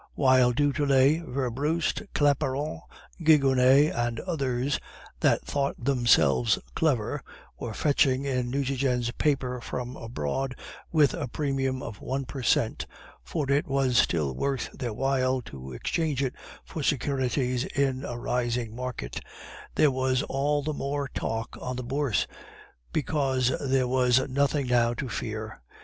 "While 0.15 0.51
du 0.51 0.73
Tillet, 0.73 1.27
Werbrust, 1.27 2.01
Claparon, 2.15 2.81
Gigonnet, 3.23 3.93
and 3.93 4.19
others 4.21 4.79
that 5.19 5.45
thought 5.45 5.75
themselves 5.77 6.57
clever 6.73 7.21
were 7.59 7.75
fetching 7.75 8.25
in 8.25 8.49
Nucingen's 8.49 9.11
paper 9.11 9.61
from 9.61 9.95
abroad 9.95 10.55
with 10.91 11.13
a 11.13 11.27
premium 11.27 11.83
of 11.83 12.01
one 12.01 12.25
per 12.25 12.41
cent 12.41 12.87
for 13.23 13.51
it 13.51 13.67
was 13.67 13.95
still 13.95 14.33
worth 14.33 14.71
their 14.73 14.91
while 14.91 15.39
to 15.43 15.71
exchange 15.71 16.23
it 16.23 16.33
for 16.65 16.81
securities 16.81 17.65
in 17.65 18.03
a 18.03 18.17
rising 18.17 18.75
market 18.75 19.19
there 19.75 19.91
was 19.91 20.23
all 20.23 20.63
the 20.63 20.73
more 20.73 21.09
talk 21.09 21.55
on 21.61 21.75
the 21.75 21.83
Bourse, 21.83 22.25
because 22.91 23.51
there 23.63 23.87
was 23.87 24.27
nothing 24.27 24.65
now 24.65 24.95
to 24.95 25.07
fear. 25.07 25.61